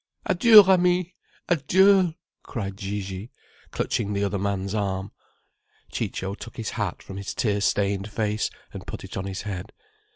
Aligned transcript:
"Adieu, 0.25 0.63
ami! 0.63 1.13
Adieu!" 1.47 2.15
cried 2.41 2.75
Gigi, 2.75 3.29
clutching 3.69 4.13
the 4.13 4.23
other 4.23 4.39
man's 4.39 4.73
arm. 4.73 5.11
Ciccio 5.91 6.33
took 6.33 6.57
his 6.57 6.71
hat 6.71 7.03
from 7.03 7.17
his 7.17 7.35
tear 7.35 7.61
stained 7.61 8.09
face 8.11 8.49
and 8.73 8.87
put 8.87 9.03
it 9.03 9.15
on 9.15 9.25
his 9.27 9.43
head. 9.43 9.71